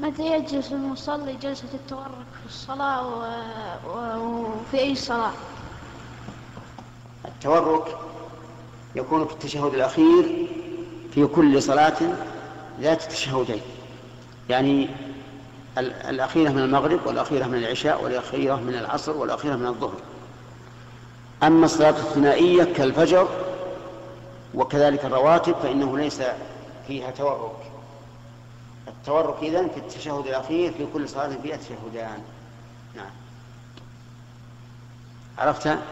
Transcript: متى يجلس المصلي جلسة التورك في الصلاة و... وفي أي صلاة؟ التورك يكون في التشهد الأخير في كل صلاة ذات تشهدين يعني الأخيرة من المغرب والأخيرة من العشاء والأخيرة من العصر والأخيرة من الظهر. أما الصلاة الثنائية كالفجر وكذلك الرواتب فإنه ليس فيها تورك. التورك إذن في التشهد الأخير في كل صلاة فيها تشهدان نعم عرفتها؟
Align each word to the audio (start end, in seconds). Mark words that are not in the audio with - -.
متى 0.00 0.36
يجلس 0.36 0.72
المصلي 0.72 1.32
جلسة 1.42 1.68
التورك 1.74 2.26
في 2.40 2.46
الصلاة 2.46 3.06
و... 3.06 3.22
وفي 4.18 4.78
أي 4.78 4.94
صلاة؟ 4.94 5.32
التورك 7.24 7.98
يكون 8.96 9.26
في 9.26 9.32
التشهد 9.32 9.74
الأخير 9.74 10.48
في 11.14 11.26
كل 11.26 11.62
صلاة 11.62 11.96
ذات 12.80 13.02
تشهدين 13.02 13.60
يعني 14.48 14.88
الأخيرة 15.78 16.50
من 16.50 16.58
المغرب 16.62 17.00
والأخيرة 17.06 17.46
من 17.46 17.58
العشاء 17.58 18.04
والأخيرة 18.04 18.54
من 18.56 18.74
العصر 18.74 19.16
والأخيرة 19.16 19.56
من 19.56 19.66
الظهر. 19.66 20.00
أما 21.42 21.64
الصلاة 21.66 21.90
الثنائية 21.90 22.64
كالفجر 22.64 23.28
وكذلك 24.54 25.04
الرواتب 25.04 25.54
فإنه 25.62 25.98
ليس 25.98 26.22
فيها 26.86 27.10
تورك. 27.10 27.52
التورك 28.88 29.36
إذن 29.42 29.68
في 29.68 29.76
التشهد 29.80 30.26
الأخير 30.26 30.72
في 30.72 30.86
كل 30.92 31.08
صلاة 31.08 31.36
فيها 31.42 31.56
تشهدان 31.56 32.18
نعم 32.96 33.10
عرفتها؟ 35.38 35.82